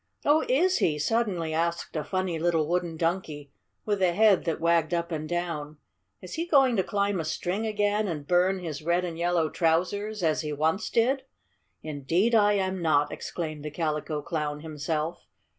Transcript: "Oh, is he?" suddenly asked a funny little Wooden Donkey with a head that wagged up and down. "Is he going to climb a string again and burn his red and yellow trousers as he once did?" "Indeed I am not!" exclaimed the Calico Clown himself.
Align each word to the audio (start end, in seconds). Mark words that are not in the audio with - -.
"Oh, 0.25 0.43
is 0.49 0.79
he?" 0.79 0.97
suddenly 0.97 1.53
asked 1.53 1.95
a 1.95 2.03
funny 2.03 2.39
little 2.39 2.67
Wooden 2.67 2.97
Donkey 2.97 3.51
with 3.85 4.01
a 4.01 4.13
head 4.13 4.45
that 4.45 4.59
wagged 4.59 4.95
up 4.95 5.11
and 5.11 5.29
down. 5.29 5.77
"Is 6.23 6.33
he 6.33 6.47
going 6.47 6.75
to 6.77 6.83
climb 6.83 7.19
a 7.19 7.23
string 7.23 7.67
again 7.67 8.07
and 8.07 8.25
burn 8.25 8.57
his 8.57 8.81
red 8.81 9.05
and 9.05 9.15
yellow 9.15 9.47
trousers 9.47 10.23
as 10.23 10.41
he 10.41 10.53
once 10.53 10.89
did?" 10.89 11.25
"Indeed 11.83 12.33
I 12.33 12.53
am 12.53 12.81
not!" 12.81 13.11
exclaimed 13.13 13.63
the 13.63 13.69
Calico 13.69 14.23
Clown 14.23 14.61
himself. 14.61 15.27